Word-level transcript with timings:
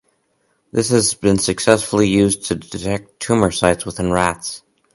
This 0.71 0.89
has 0.89 1.13
been 1.13 1.37
successfully 1.37 2.07
used 2.09 2.45
to 2.45 2.55
detect 2.55 3.19
tumor 3.19 3.51
sites 3.51 3.85
within 3.85 4.11
rats. 4.11 4.63